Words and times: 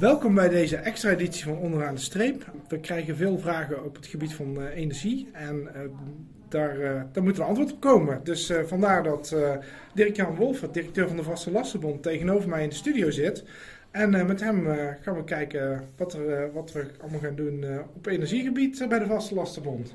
Welkom 0.00 0.34
bij 0.34 0.48
deze 0.48 0.76
extra 0.76 1.10
editie 1.10 1.44
van 1.44 1.58
Onderaan 1.58 1.94
de 1.94 2.00
Streep. 2.00 2.44
We 2.68 2.80
krijgen 2.80 3.16
veel 3.16 3.38
vragen 3.38 3.84
op 3.84 3.96
het 3.96 4.06
gebied 4.06 4.34
van 4.34 4.56
uh, 4.58 4.76
energie 4.76 5.28
en 5.32 5.62
uh, 5.62 5.80
daar, 6.48 6.78
uh, 6.78 7.02
daar 7.12 7.22
moet 7.22 7.38
een 7.38 7.44
antwoord 7.44 7.72
op 7.72 7.80
komen. 7.80 8.20
Dus 8.24 8.52
vandaar 8.66 9.02
dat 9.02 9.36
Dirk-Jan 9.94 10.34
Wolf, 10.34 10.60
directeur 10.60 11.08
van 11.08 11.16
de 11.16 11.22
Vaste 11.22 11.50
Lastenbond, 11.50 12.02
tegenover 12.02 12.48
mij 12.48 12.62
in 12.62 12.68
de 12.68 12.74
studio 12.74 13.10
zit. 13.10 13.44
En 13.90 14.26
met 14.26 14.40
hem 14.40 14.66
gaan 15.00 15.16
we 15.16 15.24
kijken 15.24 15.84
wat, 15.96 16.12
er, 16.12 16.52
wat 16.52 16.72
we 16.72 16.86
allemaal 17.00 17.20
gaan 17.20 17.36
doen 17.36 17.64
op 17.94 18.06
energiegebied 18.06 18.84
bij 18.88 18.98
de 18.98 19.06
Vaste 19.06 19.34
Lastenbond. 19.34 19.94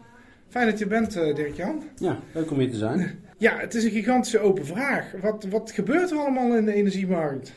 Fijn 0.49 0.69
dat 0.69 0.79
je 0.79 0.87
bent, 0.87 1.13
Dirk-Jan. 1.13 1.83
Ja, 1.95 2.19
leuk 2.33 2.51
om 2.51 2.59
hier 2.59 2.71
te 2.71 2.77
zijn. 2.77 2.99
Ja, 3.37 3.57
het 3.57 3.73
is 3.73 3.83
een 3.83 3.91
gigantische 3.91 4.39
open 4.39 4.65
vraag. 4.65 5.11
Wat, 5.21 5.45
wat 5.49 5.71
gebeurt 5.71 6.11
er 6.11 6.17
allemaal 6.17 6.55
in 6.55 6.65
de 6.65 6.73
energiemarkt? 6.73 7.53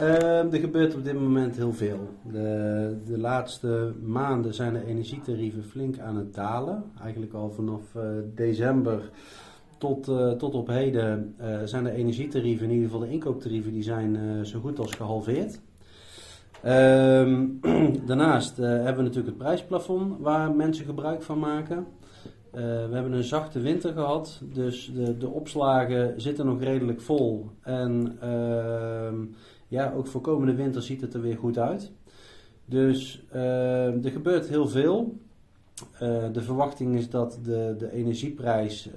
Uh, 0.00 0.52
er 0.52 0.58
gebeurt 0.58 0.94
op 0.94 1.04
dit 1.04 1.14
moment 1.14 1.56
heel 1.56 1.72
veel. 1.72 2.08
De, 2.22 2.96
de, 3.06 3.18
laatste 3.18 3.92
maanden 4.02 4.54
zijn 4.54 4.72
de 4.72 4.86
energietarieven 4.86 5.64
flink 5.64 5.98
aan 5.98 6.16
het 6.16 6.34
dalen. 6.34 6.84
Eigenlijk 7.02 7.32
al 7.32 7.50
vanaf 7.50 7.82
uh, 7.96 8.02
december 8.34 9.10
tot, 9.78 10.08
uh, 10.08 10.30
tot 10.30 10.54
op 10.54 10.66
heden 10.66 11.34
uh, 11.40 11.58
zijn 11.64 11.84
de 11.84 11.90
energietarieven, 11.90 12.64
in 12.64 12.72
ieder 12.72 12.90
geval 12.90 13.06
de 13.06 13.12
inkooptarieven, 13.12 13.72
die 13.72 13.82
zijn 13.82 14.46
zo 14.46 14.60
goed 14.60 14.78
als 14.78 14.94
gehalveerd. 14.94 15.60
Ehm, 16.62 17.46
daarnaast 18.06 18.56
hebben 18.56 18.96
we 18.96 19.02
natuurlijk 19.02 19.26
het 19.26 19.38
prijsplafond 19.38 20.20
waar 20.20 20.54
mensen 20.54 20.84
gebruik 20.84 21.22
van 21.22 21.38
maken. 21.38 21.86
we 22.50 22.88
hebben 22.90 23.12
een 23.12 23.24
zachte 23.24 23.60
winter 23.60 23.92
gehad, 23.92 24.42
dus 24.52 24.92
de, 24.94 25.16
de 25.16 25.28
opslagen 25.28 26.20
zitten 26.20 26.46
nog 26.46 26.62
redelijk 26.62 27.00
vol. 27.00 27.50
En 27.62 28.16
ehm, 28.20 29.24
ja, 29.72 29.92
ook 29.96 30.06
voor 30.06 30.20
komende 30.20 30.54
winter 30.54 30.82
ziet 30.82 31.00
het 31.00 31.14
er 31.14 31.20
weer 31.20 31.36
goed 31.36 31.58
uit. 31.58 31.92
Dus 32.64 33.24
uh, 33.34 34.04
er 34.04 34.10
gebeurt 34.10 34.48
heel 34.48 34.68
veel. 34.68 35.16
Uh, 36.02 36.24
de 36.32 36.42
verwachting 36.42 36.96
is 36.96 37.10
dat 37.10 37.38
de, 37.42 37.74
de 37.78 37.92
energieprijs 37.92 38.86
uh, 38.86 38.94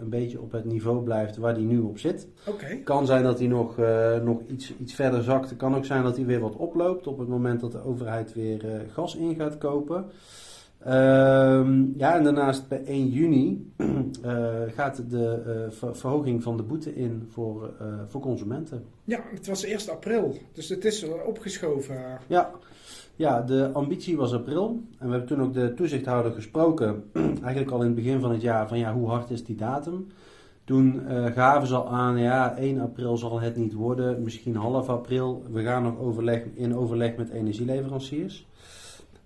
een 0.00 0.08
beetje 0.08 0.40
op 0.40 0.52
het 0.52 0.64
niveau 0.64 1.02
blijft 1.02 1.36
waar 1.36 1.54
die 1.54 1.66
nu 1.66 1.78
op 1.78 1.98
zit. 1.98 2.28
Okay. 2.46 2.80
Kan 2.80 3.06
zijn 3.06 3.22
dat 3.22 3.38
hij 3.38 3.48
nog, 3.48 3.76
nog 4.24 4.40
iets, 4.46 4.72
iets 4.80 4.94
verder 4.94 5.22
zakt. 5.22 5.48
Het 5.48 5.58
kan 5.58 5.76
ook 5.76 5.84
zijn 5.84 6.02
dat 6.02 6.16
hij 6.16 6.26
weer 6.26 6.40
wat 6.40 6.56
oploopt 6.56 7.06
op 7.06 7.18
het 7.18 7.28
moment 7.28 7.60
dat 7.60 7.72
de 7.72 7.84
overheid 7.84 8.32
weer 8.32 8.84
gas 8.92 9.16
in 9.16 9.34
gaat 9.34 9.58
kopen. 9.58 10.04
Ehm, 10.86 11.84
ja, 11.96 12.16
en 12.16 12.24
daarnaast 12.24 12.68
bij 12.68 12.84
1 12.84 13.08
juni 13.08 13.72
uh, 13.76 14.38
gaat 14.76 15.10
de 15.10 15.42
uh, 15.82 15.92
verhoging 15.92 16.42
van 16.42 16.56
de 16.56 16.62
boete 16.62 16.94
in 16.94 17.26
voor, 17.30 17.70
uh, 17.82 17.86
voor 18.06 18.20
consumenten. 18.20 18.84
Ja, 19.04 19.20
het 19.30 19.46
was 19.46 19.62
eerst 19.62 19.88
april, 19.88 20.36
dus 20.52 20.68
het 20.68 20.84
is 20.84 21.06
opgeschoven. 21.26 21.96
Ja. 22.26 22.50
ja, 23.16 23.42
de 23.42 23.70
ambitie 23.72 24.16
was 24.16 24.32
april. 24.32 24.82
En 24.98 25.06
we 25.06 25.10
hebben 25.10 25.28
toen 25.28 25.42
ook 25.42 25.54
de 25.54 25.74
toezichthouder 25.74 26.32
gesproken, 26.32 27.04
eigenlijk 27.42 27.70
al 27.70 27.80
in 27.80 27.86
het 27.86 27.94
begin 27.94 28.20
van 28.20 28.32
het 28.32 28.42
jaar, 28.42 28.68
van 28.68 28.78
ja, 28.78 28.94
hoe 28.94 29.08
hard 29.08 29.30
is 29.30 29.44
die 29.44 29.56
datum? 29.56 30.06
Toen 30.64 31.02
gaven 31.34 31.68
ze 31.68 31.74
al 31.74 31.88
aan, 31.88 32.18
ja, 32.18 32.56
1 32.56 32.80
april 32.80 33.16
zal 33.16 33.40
het 33.40 33.56
niet 33.56 33.72
worden, 33.72 34.22
misschien 34.22 34.56
half 34.56 34.88
april. 34.88 35.42
We 35.50 35.62
gaan 35.62 35.82
nog 35.82 35.98
overleg, 35.98 36.44
in 36.54 36.76
overleg 36.76 37.16
met 37.16 37.30
energieleveranciers. 37.30 38.46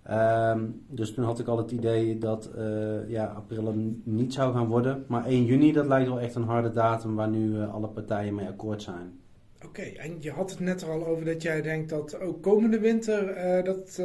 Um, 0.09 0.85
dus 0.89 1.15
toen 1.15 1.25
had 1.25 1.39
ik 1.39 1.47
al 1.47 1.59
het 1.59 1.71
idee 1.71 2.19
dat 2.19 2.51
uh, 2.59 3.09
ja, 3.09 3.25
april 3.25 3.75
niet 4.05 4.33
zou 4.33 4.55
gaan 4.55 4.67
worden. 4.67 5.05
Maar 5.09 5.25
1 5.25 5.45
juni, 5.45 5.73
dat 5.73 5.87
lijkt 5.87 6.09
wel 6.09 6.21
echt 6.21 6.35
een 6.35 6.43
harde 6.43 6.71
datum 6.71 7.15
waar 7.15 7.29
nu 7.29 7.57
uh, 7.57 7.75
alle 7.75 7.89
partijen 7.89 8.35
mee 8.35 8.49
akkoord 8.49 8.83
zijn. 8.83 9.19
Oké, 9.57 9.67
okay, 9.67 9.95
en 9.95 10.17
je 10.21 10.31
had 10.31 10.51
het 10.51 10.61
net 10.61 10.83
er 10.83 10.91
al 10.91 11.07
over 11.07 11.25
dat 11.25 11.43
jij 11.43 11.63
denkt 11.63 11.91
dat 11.91 12.21
ook 12.21 12.43
komende 12.43 12.79
winter 12.79 13.37
uh, 13.37 13.65
dat, 13.65 13.97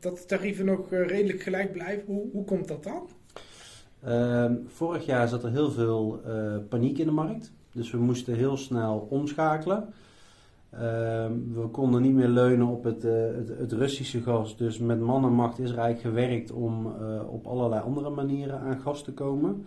dat 0.00 0.18
de 0.18 0.24
tarieven 0.26 0.64
nog 0.64 0.90
redelijk 0.90 1.42
gelijk 1.42 1.72
blijven. 1.72 2.04
Hoe, 2.06 2.24
hoe 2.32 2.44
komt 2.44 2.68
dat 2.68 2.82
dan? 2.82 3.08
Ehm, 4.02 4.54
vorig 4.66 5.06
jaar 5.06 5.28
zat 5.28 5.44
er 5.44 5.50
heel 5.50 5.70
veel 5.70 6.20
paniek 6.68 6.98
in 6.98 7.06
de 7.06 7.12
markt. 7.12 7.52
Dus 7.72 7.90
we 7.90 7.98
moesten 7.98 8.34
heel 8.34 8.56
snel 8.56 9.06
omschakelen. 9.10 9.94
Uh, 10.76 10.82
we 11.54 11.68
konden 11.70 12.02
niet 12.02 12.14
meer 12.14 12.28
leunen 12.28 12.66
op 12.66 12.84
het, 12.84 13.04
uh, 13.04 13.12
het, 13.12 13.58
het, 13.58 13.72
Russische 13.72 14.22
gas. 14.22 14.56
Dus 14.56 14.78
met 14.78 15.00
mannenmacht 15.00 15.58
is 15.58 15.70
er 15.70 15.78
eigenlijk 15.78 16.16
gewerkt 16.16 16.52
om 16.52 16.86
uh, 16.86 17.32
op 17.32 17.46
allerlei 17.46 17.82
andere 17.82 18.10
manieren 18.10 18.60
aan 18.60 18.80
gas 18.80 19.02
te 19.02 19.12
komen. 19.12 19.64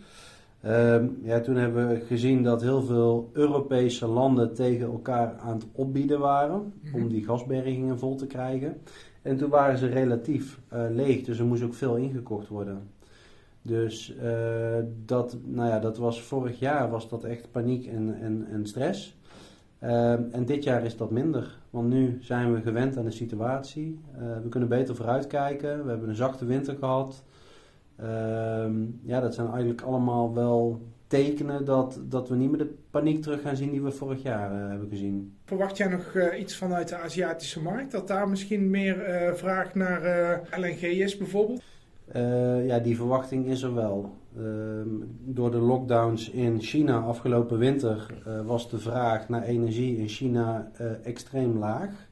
Uh, 0.65 1.03
ja, 1.23 1.39
toen 1.39 1.55
hebben 1.55 1.87
we 1.87 1.99
gezien 1.99 2.43
dat 2.43 2.61
heel 2.61 2.81
veel 2.81 3.29
Europese 3.33 4.07
landen 4.07 4.53
tegen 4.53 4.85
elkaar 4.85 5.35
aan 5.37 5.53
het 5.53 5.65
opbieden 5.71 6.19
waren 6.19 6.73
om 6.93 7.07
die 7.07 7.25
gasbergingen 7.25 7.99
vol 7.99 8.15
te 8.15 8.27
krijgen. 8.27 8.77
En 9.21 9.37
toen 9.37 9.49
waren 9.49 9.77
ze 9.77 9.87
relatief 9.87 10.59
eh, 10.67 10.85
leeg, 10.89 11.23
dus 11.23 11.39
er 11.39 11.45
moest 11.45 11.63
ook 11.63 11.73
veel 11.73 11.95
ingekocht 11.95 12.47
worden. 12.47 12.89
Dus 13.61 14.15
dat, 15.05 15.37
nou 15.45 15.69
ja, 15.69 15.79
dat 15.79 15.97
was 15.97 16.21
vorig 16.21 16.59
jaar 16.59 16.89
was 16.89 17.09
dat 17.09 17.23
echt 17.23 17.51
paniek 17.51 17.85
en, 17.87 18.19
en, 18.21 18.47
en 18.51 18.65
stress. 18.65 19.19
Uh, 19.84 20.35
en 20.35 20.45
dit 20.45 20.63
jaar 20.63 20.85
is 20.85 20.97
dat 20.97 21.12
minder, 21.12 21.57
want 21.69 21.90
nu 21.90 22.17
zijn 22.22 22.53
we 22.53 22.62
gewend 22.62 22.97
aan 22.97 23.06
de 23.06 23.12
situatie. 23.12 24.00
Uh, 24.13 24.38
we 24.44 24.50
kunnen 24.50 24.69
beter 24.69 24.95
vooruitkijken. 24.95 25.84
We 25.84 25.90
hebben 25.90 26.09
een 26.09 26.16
zachte 26.16 26.45
winter 26.45 26.75
gehad. 26.75 27.23
Uh, 28.01 28.06
ja, 29.01 29.19
dat 29.19 29.35
zijn 29.35 29.47
eigenlijk 29.47 29.81
allemaal 29.81 30.34
wel 30.34 30.81
tekenen 31.09 31.66
dat, 31.66 32.00
dat 32.03 32.29
we 32.29 32.35
niet 32.35 32.50
meer 32.50 32.57
de 32.57 32.73
paniek 32.89 33.22
terug 33.22 33.41
gaan 33.41 33.56
zien 33.56 33.72
die 33.72 33.81
we 33.81 33.91
vorig 33.91 34.22
jaar 34.22 34.51
eh, 34.51 34.69
hebben 34.69 34.89
gezien. 34.89 35.38
Verwacht 35.45 35.78
jij 35.78 35.88
nog 35.88 36.16
eh, 36.16 36.39
iets 36.39 36.57
vanuit 36.57 36.88
de 36.88 36.95
Aziatische 36.95 37.62
markt? 37.62 37.91
Dat 37.91 38.07
daar 38.07 38.29
misschien 38.29 38.69
meer 38.69 39.03
eh, 39.03 39.34
vraag 39.34 39.75
naar 39.75 40.01
LNG 40.57 40.81
is 40.81 41.18
bijvoorbeeld? 41.18 41.62
Ja, 42.65 42.79
die 42.79 42.95
verwachting 42.95 43.45
is 43.45 43.61
er 43.61 43.75
wel. 43.75 44.19
Ehm, 44.37 44.87
door 45.25 45.51
de 45.51 45.57
lockdowns 45.57 46.29
in 46.29 46.61
China 46.61 46.99
afgelopen 46.99 47.57
winter 47.57 48.23
uh, 48.27 48.45
was 48.45 48.69
de 48.69 48.79
vraag 48.79 49.29
naar 49.29 49.43
energie 49.43 49.97
in 49.97 50.07
China 50.07 50.71
uh, 50.81 50.87
extreem 51.03 51.57
laag. 51.57 52.07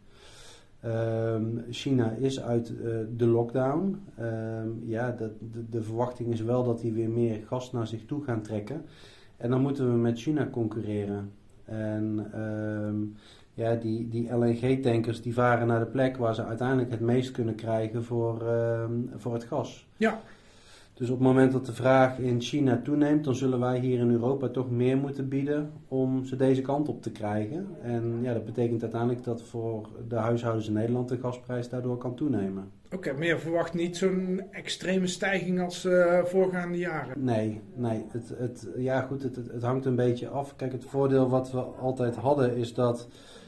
Um, 0.86 1.64
China 1.70 2.12
is 2.12 2.42
uit 2.42 2.74
de 3.18 3.26
lockdown. 3.26 4.02
Um, 4.20 4.82
ja, 4.86 5.12
de, 5.12 5.32
de, 5.52 5.70
de, 5.70 5.84
verwachting 5.84 6.32
is 6.32 6.42
wel 6.42 6.64
dat 6.64 6.82
die 6.82 6.94
weer 6.94 7.10
meer 7.10 7.40
gas 7.46 7.72
naar 7.72 7.88
zich 7.88 8.06
toe 8.06 8.24
gaan 8.24 8.42
trekken. 8.42 8.82
En 9.38 9.50
dan 9.50 9.62
moeten 9.62 9.92
we 9.92 9.98
met 9.98 10.20
China 10.20 10.48
concurreren. 10.52 11.32
En 11.66 12.32
ja, 13.58 13.76
die, 13.76 14.08
die 14.10 14.34
LNG-tankers 14.34 15.22
die 15.22 15.34
varen 15.34 15.68
naar 15.68 15.80
de 15.80 15.86
plek 15.86 16.18
waar 16.18 16.36
ze 16.36 16.46
uiteindelijk 16.46 16.92
het 16.92 17.00
meest 17.00 17.32
kunnen 17.32 17.56
krijgen 17.56 18.04
voor, 18.04 18.44
voor 19.18 19.34
het 19.34 19.44
gas. 19.44 19.88
Ja. 19.96 20.22
Dus 20.98 21.10
op 21.10 21.18
het 21.18 21.28
moment 21.28 21.52
dat 21.52 21.66
de 21.66 21.74
vraag 21.74 22.20
in 22.20 22.42
China 22.42 22.82
toeneemt, 22.84 23.24
dan 23.24 23.36
zullen 23.36 23.60
wij 23.60 23.80
hier 23.80 24.00
in 24.00 24.12
Europa 24.12 24.48
toch 24.48 24.72
meer 24.72 24.98
moeten 24.98 25.30
bieden 25.30 25.72
om 25.88 26.26
ze 26.26 26.36
deze 26.36 26.62
kant 26.62 26.88
op 26.88 27.02
te 27.02 27.12
krijgen. 27.12 27.68
En 27.82 28.20
ja, 28.22 28.34
dat 28.34 28.46
betekent 28.46 28.82
uiteindelijk 28.82 29.24
dat 29.24 29.44
voor 29.44 29.90
de 30.08 30.16
huishoudens 30.16 30.68
in 30.68 30.74
Nederland 30.74 31.10
de 31.10 31.18
gasprijs 31.18 31.70
daardoor 31.70 31.98
kan 31.98 32.16
toenemen. 32.16 32.72
Oké, 32.86 32.96
okay, 32.96 33.14
maar 33.14 33.26
je 33.26 33.38
verwacht 33.38 33.74
niet 33.74 33.98
zo'n 33.98 34.42
extreme 34.52 35.08
stijging 35.08 35.62
als 35.62 35.86
uh, 35.86 36.24
voorgaande 36.24 36.78
jaren? 36.78 37.24
Nee, 37.24 37.62
nee. 37.76 38.06
Het, 38.10 38.34
het, 38.38 38.68
ja 38.78 39.02
goed, 39.02 39.24
het, 39.24 39.36
het 39.36 39.64
hangt 39.64 39.86
een 39.86 39.96
beetje 39.96 40.28
af. 40.28 40.56
Kijk, 40.56 40.72
het 40.72 40.86
voordeel 40.86 41.30
wat 41.30 41.52
we 41.52 41.60
altijd 41.60 42.16
hadden 42.16 42.56
is 42.56 42.74
dat 42.74 43.08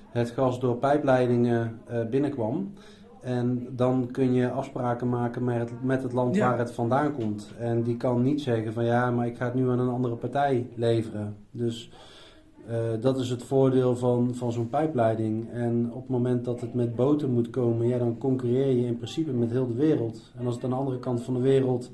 het 0.09 0.29
gas 0.29 0.59
door 0.59 0.75
pijpleidingen 0.75 1.79
uh, 1.91 2.05
binnenkwam. 2.09 2.73
En 3.21 3.67
dan 3.75 4.09
kun 4.11 4.33
je 4.33 4.49
afspraken 4.49 5.09
maken 5.09 5.43
met 5.43 5.59
het, 5.59 5.83
met 5.83 6.03
het 6.03 6.13
land 6.13 6.35
Ja. 6.35 6.49
waar 6.49 6.59
het 6.59 6.71
vandaan 6.71 7.13
komt. 7.13 7.53
En 7.59 7.83
die 7.83 7.97
kan 7.97 8.21
niet 8.21 8.41
zeggen 8.41 8.73
van 8.73 8.85
ja, 8.85 9.11
maar 9.11 9.27
ik 9.27 9.37
ga 9.37 9.45
het 9.45 9.53
nu 9.53 9.69
aan 9.69 9.79
een 9.79 9.89
andere 9.89 10.15
partij 10.15 10.67
leveren. 10.75 11.35
Dus 11.51 11.91
eh, 12.67 12.75
dat 13.01 13.19
is 13.19 13.29
het 13.29 13.43
voordeel 13.43 13.95
van, 13.95 14.35
van 14.35 14.51
zo'n 14.51 14.69
pijpleiding. 14.69 15.49
En 15.51 15.91
op 15.93 16.01
het 16.01 16.09
moment 16.09 16.45
dat 16.45 16.61
het 16.61 16.73
met 16.73 16.95
boten 16.95 17.31
moet 17.33 17.49
komen, 17.49 17.87
ja, 17.87 17.97
dan 17.97 18.17
concurreer 18.17 18.75
je 18.75 18.85
in 18.85 18.97
principe 18.97 19.31
met 19.31 19.51
heel 19.51 19.67
de 19.67 19.73
wereld. 19.73 20.31
En 20.37 20.45
als 20.45 20.55
het 20.55 20.63
aan 20.63 20.69
de 20.69 20.75
andere 20.75 20.99
kant 20.99 21.21
van 21.21 21.33
de 21.33 21.39
wereld 21.39 21.91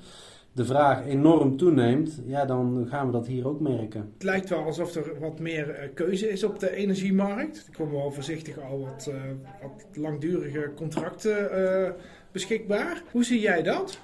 de 0.55 0.65
vraag 0.65 1.05
enorm 1.05 1.57
toeneemt, 1.57 2.21
ja, 2.25 2.45
dan 2.45 2.87
gaan 2.89 3.05
we 3.05 3.11
dat 3.11 3.27
hier 3.27 3.47
ook 3.47 3.59
merken. 3.59 4.11
Het 4.13 4.23
lijkt 4.23 4.49
wel 4.49 4.63
alsof 4.63 4.95
er 4.95 5.19
wat 5.19 5.39
meer 5.39 5.69
uh, 5.69 5.93
keuze 5.93 6.29
is 6.29 6.43
op 6.43 6.59
de 6.59 6.75
energiemarkt. 6.75 7.67
Er 7.67 7.77
komen 7.77 7.93
wel 7.93 8.11
voorzichtig 8.11 8.59
al 8.59 8.79
wat, 8.79 9.09
uh, 9.09 9.15
wat 9.61 9.85
langdurige 9.93 10.71
contracten 10.75 11.49
uh, 11.59 11.89
beschikbaar. 12.31 13.03
Hoe 13.11 13.23
zie 13.23 13.39
jij 13.39 13.63
dat? 13.63 13.99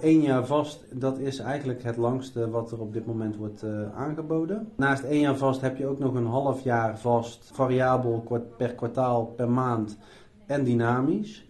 Eén 0.00 0.20
jaar 0.20 0.46
vast, 0.46 0.84
dat 0.92 1.18
is 1.18 1.38
eigenlijk 1.38 1.82
het 1.82 1.96
langste 1.96 2.50
wat 2.50 2.72
er 2.72 2.80
op 2.80 2.92
dit 2.92 3.06
moment 3.06 3.36
wordt 3.36 3.64
aangeboden. 3.94 4.68
Naast 4.76 5.02
één 5.02 5.20
jaar 5.20 5.36
vast 5.36 5.60
heb 5.60 5.76
je 5.76 5.86
ook 5.86 5.98
nog 5.98 6.14
een 6.14 6.26
half 6.26 6.62
jaar 6.62 6.98
vast, 6.98 7.50
variabel 7.52 8.44
per 8.56 8.74
kwartaal, 8.74 9.26
per 9.26 9.50
maand 9.50 9.98
en 10.46 10.64
dynamisch. 10.64 11.49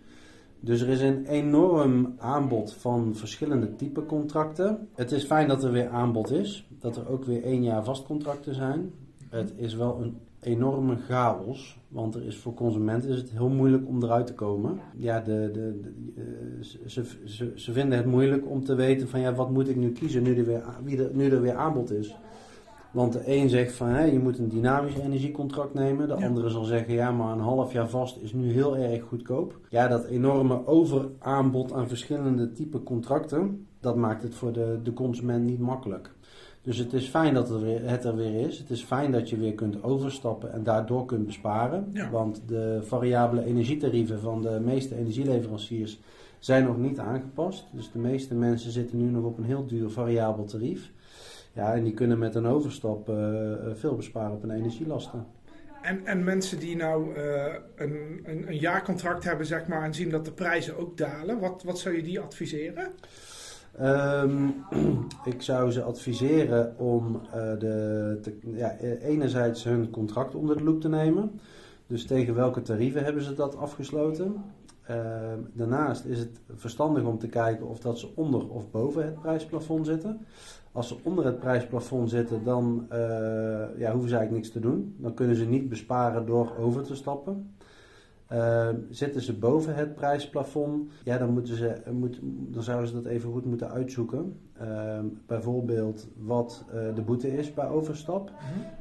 Dus 0.60 0.80
er 0.80 0.88
is 0.88 1.00
een 1.00 1.26
enorm 1.26 2.14
aanbod 2.18 2.74
van 2.74 3.14
verschillende 3.14 3.76
type 3.76 4.06
contracten. 4.06 4.88
Het 4.94 5.12
is 5.12 5.24
fijn 5.24 5.48
dat 5.48 5.64
er 5.64 5.72
weer 5.72 5.88
aanbod 5.88 6.30
is, 6.30 6.66
dat 6.78 6.96
er 6.96 7.08
ook 7.08 7.24
weer 7.24 7.42
één 7.42 7.62
jaar 7.62 7.84
vastcontracten 7.84 8.54
zijn. 8.54 8.92
Het 9.28 9.52
is 9.56 9.74
wel 9.74 10.00
een 10.00 10.16
enorme 10.40 10.96
chaos. 10.96 11.78
Want 11.88 12.14
er 12.14 12.26
is 12.26 12.36
voor 12.36 12.54
consumenten 12.54 13.10
is 13.10 13.16
het 13.16 13.30
heel 13.30 13.48
moeilijk 13.48 13.88
om 13.88 14.02
eruit 14.02 14.26
te 14.26 14.34
komen. 14.34 14.80
Ja, 14.96 15.20
de, 15.20 15.50
de, 15.52 15.80
de, 15.80 15.92
eh, 16.16 16.88
ze, 16.88 17.04
ze, 17.24 17.52
ze 17.54 17.72
vinden 17.72 17.98
het 17.98 18.06
moeilijk 18.06 18.50
om 18.50 18.64
te 18.64 18.74
weten 18.74 19.08
van 19.08 19.20
ja, 19.20 19.34
wat 19.34 19.50
moet 19.50 19.68
ik 19.68 19.76
nu 19.76 19.92
kiezen 19.92 20.22
nu 20.22 20.36
er 20.36 20.44
weer, 20.44 20.64
wie 20.84 21.04
er, 21.04 21.10
nu 21.14 21.30
er 21.30 21.40
weer 21.40 21.54
aanbod 21.54 21.90
is. 21.90 22.16
Want 22.92 23.12
de 23.12 23.22
een 23.24 23.48
zegt 23.48 23.72
van 23.72 23.88
hé, 23.88 24.04
je 24.04 24.18
moet 24.18 24.38
een 24.38 24.48
dynamisch 24.48 24.94
energiecontract 24.94 25.74
nemen. 25.74 26.08
De 26.08 26.16
Ja. 26.18 26.26
andere 26.26 26.48
zal 26.48 26.64
zeggen 26.64 26.94
ja, 26.94 27.10
maar 27.10 27.32
een 27.32 27.40
half 27.40 27.72
jaar 27.72 27.88
vast 27.88 28.16
is 28.16 28.32
nu 28.32 28.52
heel 28.52 28.76
erg 28.76 29.02
goedkoop. 29.02 29.58
Ja, 29.68 29.88
dat 29.88 30.04
enorme 30.04 30.66
overaanbod 30.66 31.72
aan 31.72 31.88
verschillende 31.88 32.52
type 32.52 32.82
contracten, 32.82 33.66
dat 33.80 33.96
maakt 33.96 34.22
het 34.22 34.34
voor 34.34 34.52
de, 34.52 34.78
de 34.82 34.92
consument 34.92 35.44
niet 35.44 35.58
makkelijk. 35.58 36.10
Dus 36.62 36.76
het 36.78 36.92
is 36.92 37.08
fijn 37.08 37.34
dat 37.34 37.48
het, 37.48 37.56
er 37.58 37.64
weer, 37.64 37.88
het 37.88 38.04
er 38.04 38.16
weer 38.16 38.46
is. 38.46 38.58
Het 38.58 38.70
is 38.70 38.82
fijn 38.82 39.12
dat 39.12 39.30
je 39.30 39.36
weer 39.36 39.54
kunt 39.54 39.82
overstappen 39.82 40.52
en 40.52 40.62
daardoor 40.62 41.04
kunt 41.04 41.26
besparen. 41.26 41.88
Ja. 41.92 42.10
Want 42.10 42.42
de 42.46 42.78
variabele 42.82 43.44
energietarieven 43.44 44.20
van 44.20 44.42
de 44.42 44.60
meeste 44.64 44.96
energieleveranciers 44.96 45.98
zijn 46.38 46.64
nog 46.64 46.78
niet 46.78 46.98
aangepast. 46.98 47.66
Dus 47.72 47.90
de 47.92 47.98
meeste 47.98 48.34
mensen 48.34 48.70
zitten 48.70 48.98
nu 48.98 49.10
nog 49.10 49.24
op 49.24 49.38
een 49.38 49.44
heel 49.44 49.66
duur 49.66 49.90
variabel 49.90 50.44
tarief. 50.44 50.90
Ja, 51.52 51.74
en 51.74 51.84
die 51.84 51.94
kunnen 51.94 52.18
met 52.18 52.34
een 52.34 52.46
overstap 52.46 53.08
eh, 53.08 53.52
eh, 53.52 53.58
veel 53.74 53.96
besparen 53.96 54.32
op 54.32 54.42
hun 54.42 54.50
energielasten. 54.50 55.26
En, 55.82 56.06
en 56.06 56.24
mensen 56.24 56.58
die 56.58 56.76
nou 56.76 57.14
eh, 57.14 57.54
een, 57.76 58.20
een, 58.24 58.48
een 58.48 58.58
jaarcontract 58.58 59.24
hebben, 59.24 59.46
zeg 59.46 59.66
maar, 59.66 59.82
en 59.82 59.94
zien 59.94 60.10
dat 60.10 60.24
de 60.24 60.32
prijzen 60.32 60.78
ook 60.78 60.96
dalen, 60.96 61.38
wat, 61.40 61.62
wat 61.62 61.78
zou 61.78 61.96
je 61.96 62.02
die 62.02 62.20
adviseren? 62.20 62.88
Ehm, 63.78 64.48
ik 65.34 65.42
zou 65.42 65.70
ze 65.70 65.82
adviseren 65.82 66.78
om 66.78 67.20
de, 67.58 68.18
te- 68.22 68.38
ja, 68.42 68.70
eh, 68.70 69.04
enerzijds 69.04 69.64
hun 69.64 69.90
contract 69.90 70.34
onder 70.34 70.56
de 70.56 70.64
loep 70.64 70.80
te 70.80 70.88
nemen. 70.88 71.40
Dus 71.86 72.06
tegen 72.06 72.34
welke 72.34 72.62
tarieven 72.62 73.04
hebben 73.04 73.22
ze 73.22 73.34
dat 73.34 73.56
afgesloten? 73.56 74.44
Ehm, 74.90 75.38
daarnaast 75.52 76.04
is 76.04 76.18
het 76.18 76.40
verstandig 76.54 77.04
om 77.04 77.18
te 77.18 77.28
kijken 77.28 77.68
of 77.68 77.80
dat 77.80 77.98
ze 77.98 78.08
onder 78.14 78.48
of 78.48 78.70
boven 78.70 79.04
het 79.04 79.20
prijsplafond 79.20 79.86
zitten. 79.86 80.26
Als 80.72 80.88
ze 80.88 80.96
onder 81.02 81.24
het 81.24 81.38
prijsplafond 81.38 82.10
zitten, 82.10 82.44
dan 82.44 82.86
eh, 82.88 82.98
ja, 83.76 83.90
hoeven 83.92 84.08
ze 84.08 84.16
eigenlijk 84.16 84.30
niks 84.30 84.50
te 84.50 84.60
doen. 84.60 84.96
Dan 84.98 85.14
kunnen 85.14 85.36
ze 85.36 85.44
niet 85.44 85.68
besparen 85.68 86.26
door 86.26 86.56
over 86.58 86.82
te 86.82 86.94
stappen. 86.94 87.54
Ehm, 88.30 88.76
zitten 88.90 89.20
ze 89.22 89.38
boven 89.38 89.74
het 89.74 89.94
prijsplafond, 89.94 90.90
ja, 91.04 91.18
dan, 91.18 91.32
moeten 91.32 91.56
ze, 91.56 91.74
moet, 91.92 92.18
dan 92.22 92.62
zouden 92.62 92.88
ze 92.88 92.94
dat 92.94 93.04
even 93.04 93.32
goed 93.32 93.44
moeten 93.44 93.70
uitzoeken. 93.70 94.36
Ehm, 94.58 95.04
bijvoorbeeld 95.26 96.08
wat 96.16 96.64
eh, 96.68 96.94
de 96.94 97.02
boete 97.02 97.36
is 97.36 97.54
bij 97.54 97.68
overstap. 97.68 98.30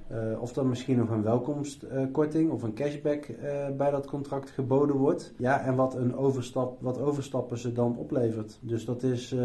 Eh, 0.08 0.42
of 0.42 0.56
er 0.56 0.66
misschien 0.66 0.98
nog 0.98 1.10
een 1.10 1.24
welkomstkorting 1.24 2.52
of 2.52 2.64
een 2.64 2.74
cashback 2.74 3.24
eh, 3.24 3.68
bij 3.78 3.92
dat 3.92 4.08
contract 4.08 4.50
geboden 4.50 4.96
wordt. 4.96 5.34
Ja, 5.38 5.62
en 5.62 5.76
wat, 5.76 5.96
een 5.96 6.16
overstap, 6.16 6.82
wat 6.82 7.00
overstappen 7.00 7.58
ze 7.58 7.74
dan 7.74 7.98
oplevert. 7.98 8.60
Dus 8.62 8.86
dat 8.86 9.04
is, 9.04 9.36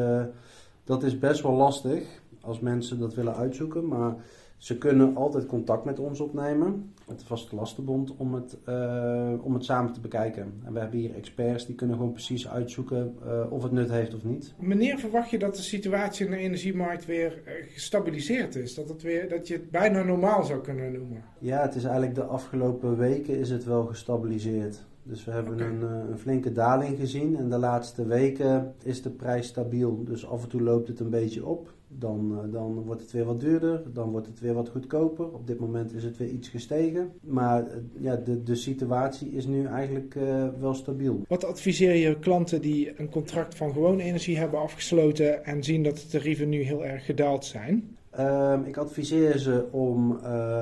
dat 0.85 1.03
is 1.03 1.19
best 1.19 1.43
wel 1.43 1.53
lastig 1.53 2.23
als 2.41 2.61
mensen 2.61 2.99
dat 2.99 3.15
willen 3.15 3.35
uitzoeken. 3.35 3.89
Maar 3.89 4.17
ze 4.65 4.79
kunnen 4.79 5.17
altijd 5.17 5.47
contact 5.47 5.85
met 5.85 5.99
ons 5.99 6.21
opnemen, 6.21 6.93
met 7.09 7.19
de 7.19 7.27
Vaste 7.27 7.57
Lastenbond, 7.57 8.17
om 8.17 8.35
het, 8.35 8.57
eh, 8.65 9.33
om 9.43 9.55
het 9.55 9.65
samen 9.65 9.93
te 9.93 10.01
bekijken. 10.01 10.53
En 10.65 10.73
we 10.73 10.79
hebben 10.79 10.99
hier 10.99 11.15
experts 11.15 11.67
die 11.67 11.75
kunnen 11.75 11.97
gewoon 11.97 12.13
precies 12.13 12.49
uitzoeken 12.49 13.17
eh, 13.25 13.53
of 13.53 13.63
het 13.63 13.73
nut 13.73 13.91
heeft 13.91 14.15
of 14.15 14.25
niet. 14.25 14.55
Wanneer 14.59 14.99
verwacht 14.99 15.31
je 15.31 15.39
dat 15.39 15.57
de 15.57 15.63
situatie 15.63 16.25
in 16.25 16.31
de 16.31 16.37
energiemarkt 16.37 17.07
weer 17.07 17.43
eh, 17.45 17.53
gestabiliseerd 17.73 18.55
is? 18.55 18.75
Dat, 18.75 18.89
het 18.89 19.03
weer, 19.03 19.29
dat 19.29 19.49
je 19.49 19.55
het 19.55 19.71
bijna 19.71 20.03
normaal 20.03 20.45
zou 20.45 20.61
kunnen 20.61 20.93
noemen? 20.93 21.25
Ja, 21.39 21.63
het 21.63 21.75
is 21.75 21.85
eigenlijk 21.85 22.15
de 22.15 22.25
afgelopen 22.25 22.97
weken 22.97 23.39
is 23.39 23.51
het 23.51 23.65
wel 23.65 23.85
gestabiliseerd. 23.85 24.85
Dus 25.03 25.25
we 25.25 25.31
hebben 25.31 25.61
een, 25.61 25.83
een 25.83 26.19
flinke 26.19 26.53
daling 26.53 26.99
gezien 26.99 27.37
en 27.37 27.51
de 27.51 27.59
laatste 27.59 28.07
weken 28.07 28.75
is 28.83 29.03
de 29.03 29.11
prijs 29.11 29.47
stabiel. 29.47 30.05
Dus 30.05 30.27
af 30.27 30.43
en 30.43 30.49
toe 30.49 30.63
loopt 30.63 30.89
het 30.89 31.01
een 31.01 31.11
beetje 31.11 31.47
op. 31.47 31.73
Dan, 31.99 32.41
eh, 32.43 32.52
dan 32.52 32.82
wordt 32.82 33.00
het 33.00 33.12
weer 33.12 33.25
wat 33.25 33.41
duurder, 33.41 33.82
dan 33.93 34.11
wordt 34.11 34.26
het 34.26 34.41
weer 34.41 34.55
wat 34.55 34.69
goedkoper. 34.69 35.32
Op 35.32 35.46
dit 35.46 35.58
moment 35.58 35.94
is 35.94 36.05
het 36.05 36.17
weer 36.17 36.29
iets 36.29 36.49
gestegen. 36.49 37.12
Maar 37.20 37.67
eh, 37.67 37.76
ja, 37.99 38.17
de, 38.17 38.43
de 38.43 38.55
situatie 38.55 39.31
is 39.31 39.46
nu 39.46 39.67
eigenlijk 39.67 40.14
eh, 40.14 40.49
wel 40.61 40.75
stabiel. 40.75 41.25
Wat 41.29 41.44
adviseer 41.44 41.94
je 41.94 42.19
klanten 42.19 42.61
die 42.61 43.00
een 43.00 43.11
contract 43.11 43.55
van 43.55 43.73
gewone 43.73 44.02
energie 44.02 44.38
hebben 44.38 44.61
afgesloten 44.61 45.44
en 45.44 45.62
zien 45.62 45.82
dat 45.82 45.96
de 45.96 46.06
tarieven 46.06 46.49
nu 46.49 46.62
heel 46.62 46.85
erg 46.85 47.05
gedaald 47.05 47.44
zijn? 47.44 47.96
Ehm, 48.11 48.62
ik 48.62 48.76
adviseer 48.76 49.38
ze 49.38 49.67
om, 49.70 50.12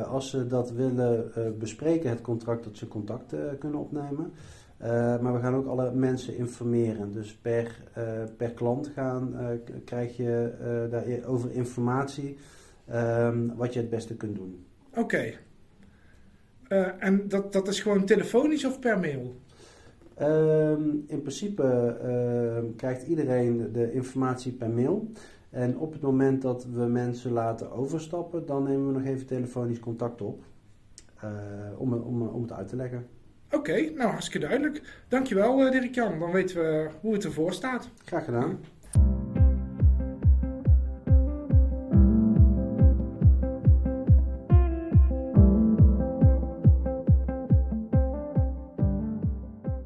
als 0.09 0.31
ze 0.31 0.47
dat 0.47 0.71
willen 0.71 1.33
bespreken, 1.59 2.11
het 2.11 2.21
contract, 2.21 2.65
dat 2.65 2.77
ze 2.77 2.89
contact 2.89 3.35
kunnen 3.59 3.81
opnemen. 3.81 4.33
Eh, 4.83 5.19
maar 5.19 5.33
we 5.33 5.41
gaan 5.41 5.55
ook 5.55 5.67
alle 5.67 5.93
mensen 5.93 6.37
informeren. 6.37 7.13
Dus 7.13 7.35
per, 7.35 7.83
eh, 7.93 8.05
per 8.37 8.51
klant 8.51 8.91
gaan, 8.95 9.37
eh, 9.37 9.47
krijg 9.85 10.17
je 10.17 10.53
daarover 10.91 11.53
informatie 11.53 12.37
ehm, 12.87 13.47
wat 13.57 13.73
je 13.73 13.81
het 13.81 13.91
beste 13.91 14.17
kunt 14.17 14.37
doen. 14.37 14.65
Oké. 14.97 15.33
En 16.99 17.29
dat, 17.29 17.53
dat 17.53 17.69
is 17.69 17.81
gewoon 17.81 18.05
telefonisch 18.05 18.65
of 18.65 18.79
per 18.79 18.99
mail? 18.99 19.35
Ehm, 20.15 20.83
in 21.07 21.21
principe 21.21 21.97
ehm, 22.03 22.65
krijgt 22.77 23.07
iedereen 23.07 23.73
de 23.73 23.93
informatie 23.93 24.53
per 24.53 24.71
mail. 24.71 25.11
En 25.51 25.79
op 25.79 25.93
het 25.93 26.03
moment 26.03 26.43
dat 26.43 26.67
we 26.73 26.85
mensen 26.85 27.33
laten 27.33 27.73
overstappen, 27.73 28.47
dan 28.47 28.63
nemen 28.63 28.87
we 28.87 28.93
nog 28.93 29.05
even 29.05 29.27
telefonisch 29.27 29.81
contact 29.81 30.23
op. 30.23 30.43
om, 31.77 31.93
om, 31.93 32.23
om 32.23 32.43
het 32.43 32.53
uit 32.53 32.69
te 32.69 32.77
leggen. 32.77 33.07
Oké, 33.53 33.91
nou 33.95 34.11
hartstikke 34.11 34.47
duidelijk. 34.47 34.83
Dankjewel 35.09 35.65
eh, 35.65 35.71
Dirk-Jan, 35.71 36.19
dan 36.19 36.31
weten 36.31 36.57
we 36.57 36.91
hoe 37.01 37.15
het 37.15 37.25
ervoor 37.25 37.53
staat. 37.53 37.91
Graag 38.05 38.25
gedaan. 38.25 38.61